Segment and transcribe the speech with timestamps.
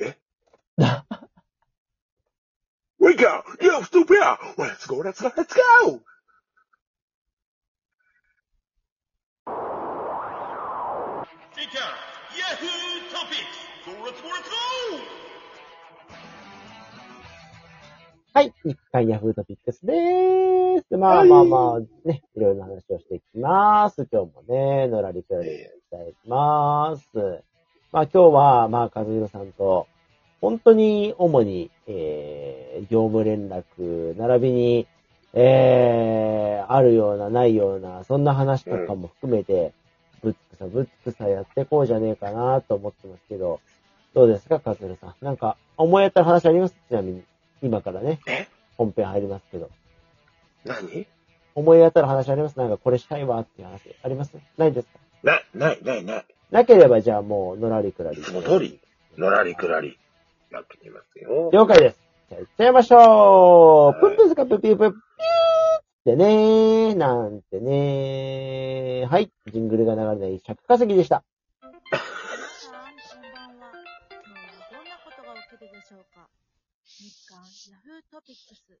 [0.00, 0.16] え
[2.98, 3.42] ?We go!
[3.60, 4.20] You stupid!
[4.56, 6.02] Let's go, let's go, let's go!
[18.36, 18.52] はい。
[18.64, 20.96] 日刊ヤフートピックスでーす。
[20.98, 24.06] まあまあまあ、ね、いろいろな話をしていきます。
[24.12, 25.60] 今日もね、のらりくらりいき
[25.90, 27.45] たいとます。
[27.96, 29.86] まあ今日は、まあ、和弘さんと、
[30.42, 34.86] 本当に主に、えー、業務連絡、並びに、
[35.32, 39.72] えー、あるような、ないような、そんな話とかも含めて、
[40.22, 43.60] ぶっつくさ、ぶっつくさやってこうじゃねえかなと思ってますけど、
[44.12, 45.24] どうですか、和弘さん？
[45.24, 46.74] なんか、思い当たる話あります？
[46.90, 47.22] ちなみに。
[47.62, 48.46] 今からね、え？
[48.76, 49.70] 本編入りますけど。
[50.66, 51.06] 何？
[51.54, 52.58] 思い当たる話あります？
[52.58, 54.36] なんかこれしたいわっていう話あります？
[54.58, 54.98] ないですか？
[55.22, 56.26] な、ない、ない、ない。
[56.50, 58.22] なければじゃあもう、のらりくらり。
[58.22, 58.80] その通り、
[59.16, 59.98] のらりくらり、
[60.50, 61.50] やってきますよ。
[61.52, 62.00] 了解です。
[62.28, 64.00] じゃあ行っちゃいましょう。
[64.00, 64.98] プンプンスカプピープ、ピーっ
[66.04, 69.06] てねー、なんてねー。
[69.06, 69.30] はい。
[69.52, 71.24] ジングルが流れない尺稼ぎでした。
[71.62, 72.00] 皆さん、
[73.10, 73.72] こんばんは。
[74.10, 76.28] 今日はどんなことが起きるでしょうか
[76.84, 77.38] 日刊
[77.72, 78.78] ヤフートピックス。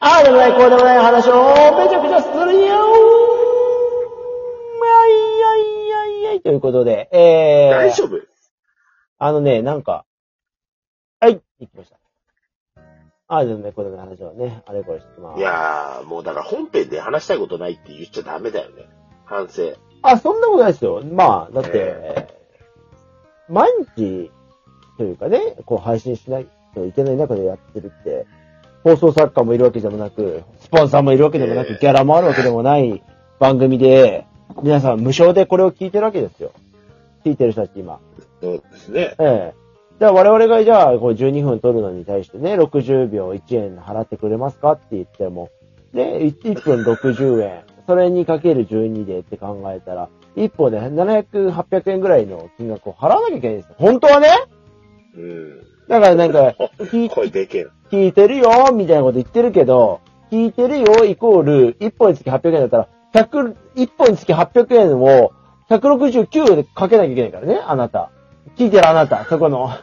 [0.00, 3.47] ああでもない、こうでもない話をめちゃくちゃするよ
[6.38, 7.76] いということで、えー。
[7.76, 8.18] 大丈夫？
[9.18, 10.04] あのね、なんか、
[11.20, 11.98] はい、行きました。
[13.30, 15.38] ああでもね、こうでもない話をね、あれこれしてます。
[15.38, 18.88] いやー、もうだから本編で話したいことないって言っちゃダメだよね。
[19.26, 19.74] 反省。
[20.00, 21.02] あ、そんなことないですよ。
[21.04, 24.30] まあ、だって、えー、毎日、
[24.96, 28.26] というかね、こう配信しないといけない中でやってるって、
[28.82, 33.02] 放送作家もいるわけでもなく、スポンサーもいるわけでもなく、ギャラもあるわけでもない
[33.38, 34.26] 番組で、
[34.62, 36.52] 皆さん無償でこれを聞いてるわけですよ。
[37.24, 38.00] 聞いてる人たち今。
[38.40, 39.14] そうですね。
[39.18, 39.54] ええ。
[39.98, 45.50] じゃあ我々がじゃあこう12分撮るのに対してね、60秒1円払ってくれますかって言っても、
[45.92, 47.62] ね、1分60円。
[47.86, 53.74] それにかける12でって考えたら、1本で700、800円ぐらいの金額を払わなきゃいけないんですよ。
[53.78, 54.28] 本当はね
[55.16, 55.58] うん。
[55.88, 57.10] だからなんか、 聞い
[57.90, 60.00] 聞いてるよ、みたいなこと言ってるけど、
[60.30, 62.88] 聞いてるよ、イコール、1本につき800円だったら、
[63.22, 65.32] 100、1本につき800円を、
[65.70, 68.10] 169でかけなきゃいけないからね、あなた。
[68.56, 69.66] 聞いてるあなた、そこの。
[69.66, 69.82] っ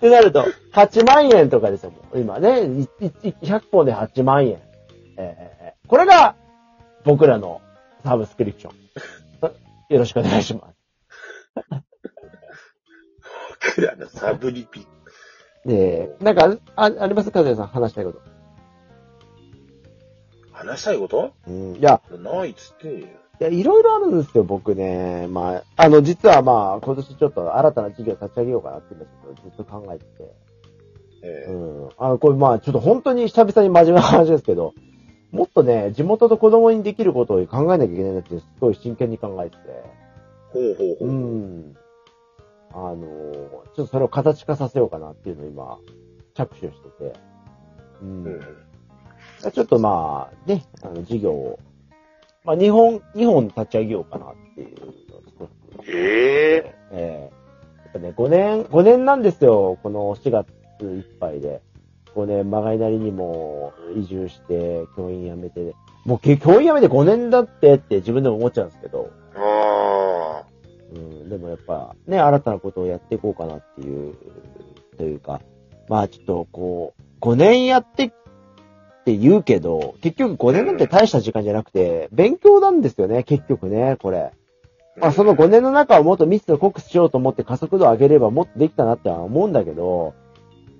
[0.00, 2.62] てなると、8万円とかですよ、今ね。
[3.00, 4.58] 100本で8万円。
[5.16, 6.34] えー、これが、
[7.04, 7.60] 僕らの
[8.04, 8.76] サブスクリプション。
[9.94, 10.80] よろしくお願いします。
[13.92, 14.86] あの、サブリピ。
[15.66, 17.30] で、なんか、あ、あります？
[17.30, 18.20] かずやさん、話したいこと。
[20.60, 21.32] 話したいこと？
[21.46, 21.74] うん。
[21.76, 23.06] いや、ないっつってい
[23.38, 25.26] や、いろいろあるんですよ、僕ね。
[25.28, 30.34] まあ、あの、実はまあ、今年ちょっと新たな事業立ち上げようかなって今ちょっとずっと考えてて。
[31.22, 31.88] ええうん。
[31.98, 34.74] あの、これまあ、ちょっと本当に久々に真面目な話ですけど、
[35.32, 39.62] もっとね、地元と子供にできることを考えなきゃいけないなって、すごい真剣に考えてて。
[40.52, 41.08] ほうほうほう。
[41.08, 41.76] うん。
[42.72, 45.78] あの、ちょっとそれを形化させようかなっていうのを今、
[46.34, 47.12] 着手してて。
[48.02, 48.24] うん。
[48.24, 48.40] うん、
[49.50, 51.58] ちょっとまあ、ね、あの、事業を、
[52.44, 54.92] まあ、日本、日本立ち上げようかなっていうのを
[55.24, 55.92] 作って。
[55.92, 60.48] ええー、えー、やっぱね、5年、5年なんですよ、この4月
[60.82, 61.62] いっぱいで。
[62.14, 65.74] 5年、まがいなりにも移住して、教員辞めて、
[66.04, 69.10] もう教員辞めて5年だってって自分でも思っちゃうんですけど。
[69.36, 70.44] ああ。
[70.92, 74.14] うん、でもやっぱね、新たなことをやっていこうかなっていう、
[74.96, 75.40] というか、
[75.88, 78.12] まあちょっとこう、5年やって
[79.00, 84.32] って言うけど、結局5年なんて大した時間じゃなくて、勉強なんですよね、結局ね、これ。
[84.96, 90.14] まあその5年の中をもっと密度濃くしようと思って加速度を上げればもっとできたなっては思うんだけど、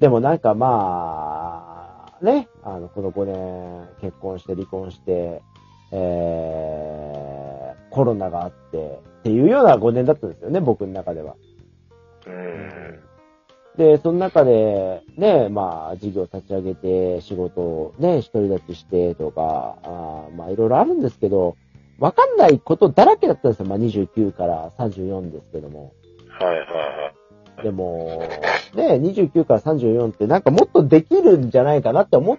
[0.00, 5.42] でもなんかまあ、ね、あの、この5年結婚して離婚して、
[5.92, 11.36] えー、コロナがあって、っていうような5年だったんですよね、僕の中では。
[12.26, 13.07] うん。
[13.78, 21.56] で、その中で、ね、まあ、事業立ち上げて、仕事をね、独り立ちしてとか、あまあ、いろいろあるんですけど、
[22.00, 23.66] わかんないことだらけだったんですよ。
[23.66, 25.92] まあ、29から34ですけども。
[26.28, 27.12] はいはいは
[27.60, 27.62] い。
[27.62, 28.28] でも、
[28.74, 32.38] ね、29から34ってなんかもっとできるんじゃないかなって思う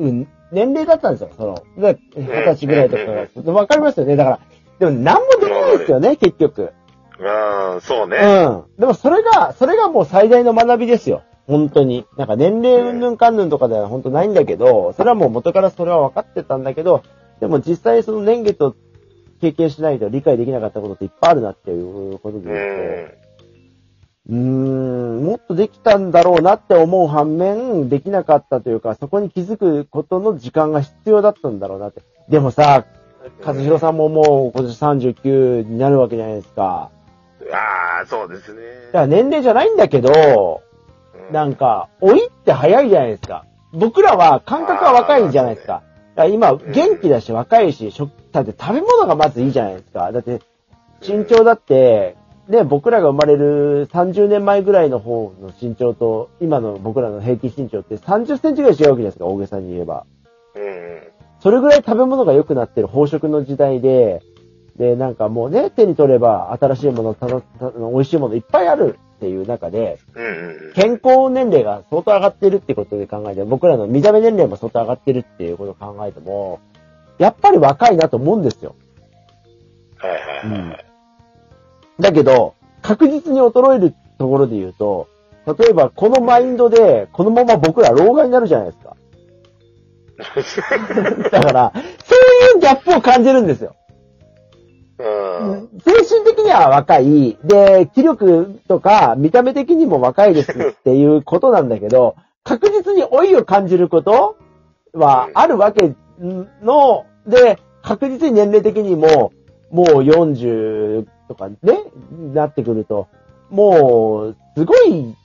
[0.00, 0.26] 年
[0.70, 1.30] 齢だったんですよ。
[1.36, 1.98] その、二十
[2.44, 3.52] 歳ぐらいとか。
[3.52, 4.16] わかりますよね。
[4.16, 4.40] だから、
[4.80, 6.72] でも何もできないですよね、結局。
[7.18, 8.18] うん、そうね。
[8.18, 8.80] うん。
[8.80, 11.22] でもそれが、それがもう最大の学びですよ。
[11.46, 12.06] 本当に。
[12.16, 17.02] なんか年齢うんぬんかんぬんとかでは本当ないんだけど、それはもう元からそれは分かってたんだけど、
[17.40, 18.74] でも実際その年月を
[19.40, 23.22] 経験しないと理解できなかったことっていっぱいあるなっていうことで言うと、
[24.28, 32.02] うーとできたんだろうなって思う反面、できなかったというか、そこに気づくことの時間が必要だったんだろうなって。
[32.28, 32.86] でもさ、
[33.44, 36.90] 和弘さんももう今年39になるわけじゃないですか。
[37.50, 38.60] ああ、そうですね。
[38.86, 40.62] だから年齢じゃないんだけど、
[41.30, 43.44] なんか、老いって早いじゃないですか。
[43.72, 45.82] 僕らは感覚は若いじゃないですか。
[46.14, 50.10] だから今、元気だし若いし、食だって食べ物がまずいいじゃないですか。
[50.10, 50.40] だって、
[51.06, 52.16] 身長だって、
[52.48, 60.04] ね、僕らが生まれる30年前ぐらいの方の身長と、今の僕らの平均身長って30センチぐらい違うわけじゃないですか、大げさに言えば。
[60.54, 61.02] うん。
[61.40, 64.22] それぐらい食べ物が良くなってる飽食の時代で、
[64.76, 70.72] で、なんかもうね、手に取れば新しいもの、たのた美味しいものいっぱいあるっていう中で、うんうん。
[70.74, 76.60] 健康年齢が相当上がってるってことで考えて、僕らの見た目年齢も相当上がってるっていうことを考えても、
[77.18, 78.74] やっぱり若いなと思うんですよ。
[79.98, 80.84] はいはいはいはい。
[82.00, 85.08] だけど、確実に衰えるところで言うと、
[85.46, 88.96] 例えばこのマインドで、このまま僕ら老害になるじゃないですか。
[91.30, 91.72] だから、
[92.04, 93.74] そういうギャップを感じるんですよ。
[95.02, 95.80] うん。
[95.80, 97.36] 精神的には若い。
[97.42, 104.36] で、気力とか見た目的にも若いですっていうことなんだけど、確実に老いを感じること
[104.92, 105.94] はあるわけ
[106.62, 109.32] の、で、確実に年齢的にも、
[109.70, 111.56] もう40とかね、
[112.32, 113.08] なってくると、
[113.50, 115.16] もう、すごい、ギ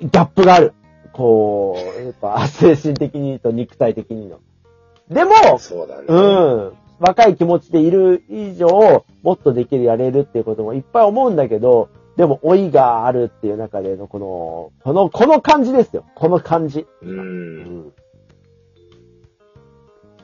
[0.00, 0.74] ャップがある。
[1.12, 4.40] こう、やっぱ、精神的にと肉体的にの。
[5.08, 6.04] でも、そうだね。
[6.08, 6.72] うん。
[6.98, 16.04] 若い気持ちでいる以上、もっとできる、やれるっていうこともいっぱい思うんだけど、でも老いがあるっていう中でのこの、この、この感じですよ。
[16.14, 16.80] この感じ。
[16.80, 16.88] う。
[17.02, 17.92] うんん。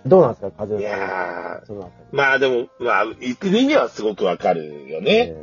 [0.06, 5.06] どうなんですか、風い邪さんそのまあでも、まあ、言ってる意味はすごくわかるより。
[5.06, 5.34] ね。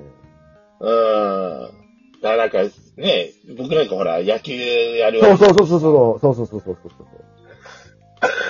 [0.80, 1.72] うん。
[2.22, 2.60] だからなんか、
[2.98, 6.20] ね、僕なんかほら、野球やるそうそうそうそうそう。
[6.20, 6.92] そうそうそうそうそう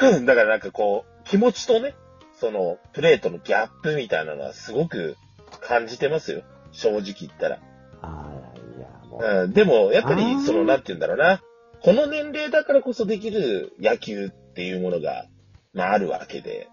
[0.02, 0.22] そう。
[0.22, 0.26] う。
[0.26, 1.96] だからなんかこう、気持ちとね、
[2.40, 5.16] その、プレートのギャップみたいなのはすごく
[5.62, 6.44] 感じてますよ。
[6.72, 7.60] 正直言ったら。
[8.02, 9.44] ああ、いや、もう。
[9.44, 9.54] うん。
[9.54, 11.42] でも、やっぱり、その、なんて言うんだろうな。
[11.82, 15.26] この年齢だからこそできる野球っていうものが、
[15.74, 16.68] まあ、あるわけで。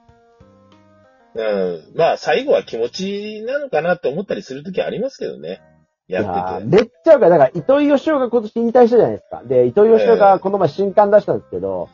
[1.34, 1.82] うん。
[1.96, 5.62] まあ、最後は気持ちなのかなって思ったりするときありますけどね。
[6.08, 6.76] やってて。
[6.76, 7.30] めっちゃわかる。
[7.30, 9.42] だから、糸井義雄が今年引退したじゃないですか。
[9.44, 11.88] で、糸井義雄がこの前新刊出したんですけど、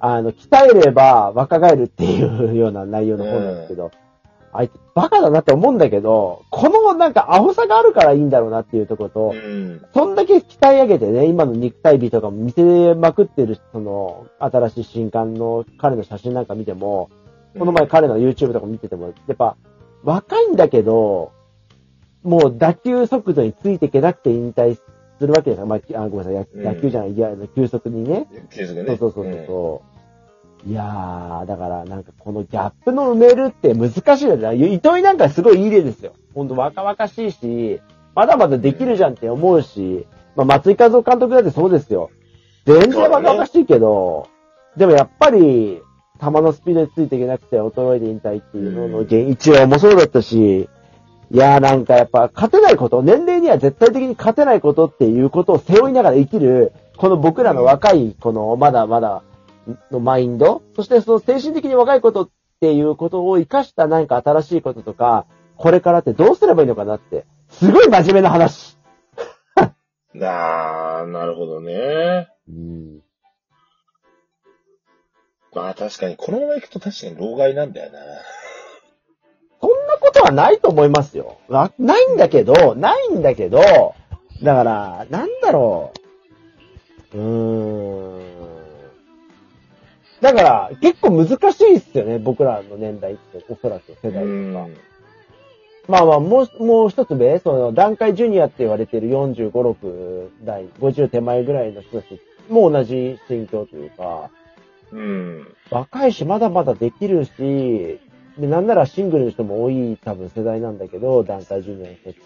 [0.00, 3.90] あの、鍛えれば若返るっていうような内容の本なんですけど、
[4.52, 9.84] あいつバカだなって思うんだけど、このなんかアホさがあるからいいんだろうなっていうところと、うん。
[9.92, 17.10] そんだけ鍛え上げてね、今の肉体美とかも見せまくってる、その、新しい新刊の彼の写真なんか見ても、
[17.58, 19.56] この前彼の YouTube とか見てても、やっぱ、
[20.02, 21.32] 若いんだけど、
[22.22, 24.78] もう打球速度についていけなくて引退
[25.18, 25.66] するわけですよ。
[25.66, 28.26] まあ、あごめんなさい、うん野野球じゃない、いや、急速にね。
[28.50, 28.96] 継続ね。
[28.96, 29.82] そうそうそうそ
[30.66, 30.68] う。
[30.68, 34.54] いやー、だからなんかこのギャップの埋めるって難しいよね。
[34.74, 36.12] 糸井なんかすごいいい例ですよ。
[36.34, 37.80] ほんと若々しいし、
[38.14, 42.10] まだまだできるじゃんって思うし、まあ、松井和夫監督だってそうですよ。
[42.64, 44.28] 全然若々しいけど、
[44.76, 45.80] でもやっぱり、
[46.20, 50.68] 球のスピードについていけなくて衰えて引退っていうのの原因、一応もそうだったし、
[51.30, 59.22] いやーなんかやっぱ勝てないこと、年齢には絶対的に勝てないことっていうことを背負いながら生きる、この僕らの若い、このまだまだ
[59.90, 68.78] のマインド、そしてその精神的に若いことっていうことを活かしたなんか新しいこととか、これからってどうすればいいのかなって、すごい真面目な話。
[70.22, 72.28] あー、なるほどね。
[72.48, 73.00] うん。
[75.54, 77.98] まあ確かに、このまま行くと確かに老害なんだよな。
[80.06, 81.38] ことはないと思いますよ。
[81.48, 83.58] なないんだけど、ないんだけど、
[84.42, 85.92] だから、なんだろ
[87.14, 87.18] う。
[87.18, 88.36] うーん。
[90.20, 94.66] だから、結構難しいっすよね、僕らの年代って、おそらく世代うとか。
[94.66, 94.76] ん。
[95.88, 104.30] まあまあ、もう、もう一つ上、その、段階ジュニアって言われてる45、6代、50手前ぐらいの人たちも同じ心境というか、
[104.92, 105.54] うん。
[105.70, 108.00] 若いし、まだまだできるし、
[108.38, 112.20] で、なんならシングルの人も多い多分世代なんだけど、段階ジュニアの人って。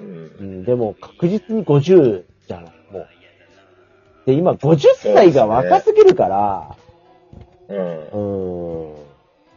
[0.00, 0.42] うんう。
[0.42, 2.70] ん、でも確実に50じゃん、も
[3.00, 3.08] う。
[4.26, 6.76] で、今50歳が若すぎるから、
[7.68, 8.96] うんう。
[8.96, 9.04] ーん。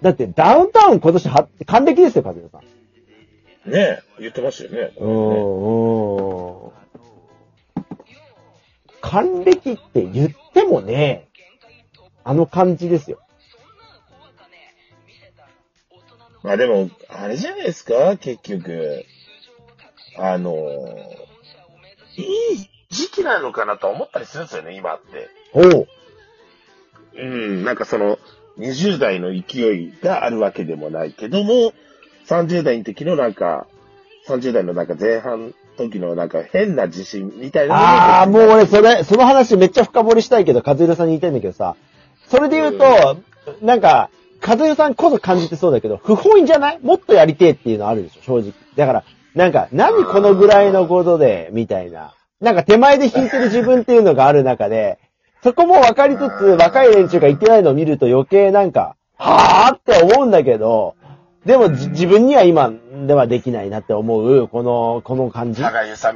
[0.02, 3.72] だってダウンタウン今年は、還暦ですよ、カズさん。
[3.72, 4.94] ねえ、言ってましたよね。
[4.98, 6.72] うーん、うーん。
[9.02, 11.30] 還暦って言ってもね、
[12.24, 13.20] あの感じですよ。
[16.44, 19.06] まあでも、あれじゃないですか、結局。
[20.18, 20.54] あの、
[22.18, 22.22] い
[22.56, 25.30] い時きなのかなと思ったりするんですよね、今って。
[25.54, 25.88] おう。
[27.16, 28.20] うん、なんかその、
[28.60, 31.74] 20代の勢いがあるわけでもないけども、
[32.28, 33.68] 30代の時のなんか、
[34.28, 41.76] 30代のなんか前半時のなんか変な自信みたいなああ、もう俺、それ、その話めっちゃ深掘りしたいけど、和弘さんに言いたいんだけどさ、
[42.28, 43.18] それで言うと、
[43.62, 44.10] なんか、
[44.46, 46.80] 和弘さんこそ感じてそうだけど、不本意じゃない？
[46.82, 48.52] もっとやりてえっていうのあるでしょ、正直。
[48.76, 49.04] だから、
[49.36, 52.14] なんか、何このぐらいのことで、みたいな。
[52.42, 55.00] なんか手前で弾いてる自分っていうのがある中で、
[55.44, 60.96] そこも分かりつつ、若い連中が言ってないのを見ると余計なんか、はぁって思うんだけど、
[61.46, 62.72] でもじ自分には今
[63.06, 65.62] ではできないなって思う、この、この感じ。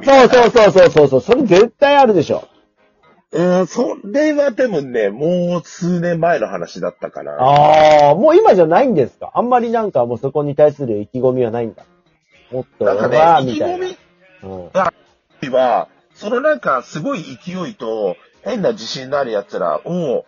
[0.06, 1.20] そうそうそうそうそう。
[1.20, 2.48] それ絶対あるでしょ。
[3.30, 7.32] うん、それはでもね、もう数年前の話だったかな。
[7.32, 9.32] ああ、もう今じゃないんですか？
[9.34, 11.84] あんまりなんかもうそこに対する意気込みはないんだ。
[12.50, 13.60] もっと、なんかわーね、意気み？
[13.60, 13.76] たいな。
[13.76, 13.98] 込み
[15.44, 15.52] うん。
[15.52, 20.24] は、そのなんかすごい勢いと変な自信のある奴らを、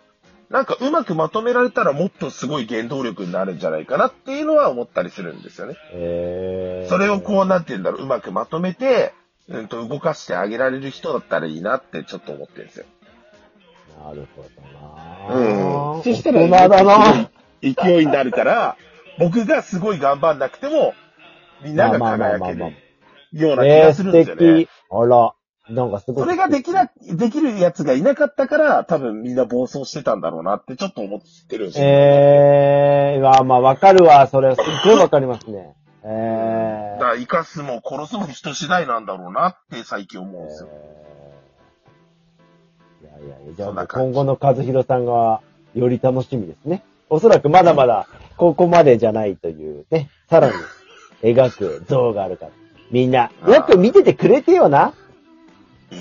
[0.49, 5.75] なんかうまくまとめられたらもっとすごい原動力になるんじゃないかなっていうのは思ったりするんですよね。
[5.93, 9.13] えー、それをこう、なんて言うんだろう、うまくまとめて、
[9.49, 12.85] うんと動かしてあげられる人だったらいいなってちょっと思ってるんですよ。
[14.03, 16.03] なるほどなうん。
[16.03, 17.29] そしたら、大人だな。
[17.61, 18.77] 勢いになるから、
[19.19, 20.93] 僕がすごい頑張んなくても、
[21.63, 22.73] みんなが輝ける
[23.33, 24.69] ような気がするんですよね敵。。
[24.89, 25.33] あら、
[25.69, 26.23] なんかすごい。
[26.23, 31.85] それができな、できるやつがいなかったから、多分みんな暴走してたんだろうなってちょっと思ってるんですよ。
[31.87, 34.25] えー、まあまあわかるわ。
[34.27, 35.75] それすっごいわかりますね。
[36.03, 36.60] えー。
[37.01, 40.69] だから、生かすも殺すも人次第なんだろうなって最近思うんですよ。
[43.01, 45.41] いやいやいや、じゃあ今後の和弘さんが
[45.73, 46.83] より楽しみですね。
[47.09, 50.53] おそらくまだまだ ここまでじゃないというね、さらに
[51.23, 52.51] 描く像があるから。
[52.91, 54.93] みんな、よく見ててくれてよな。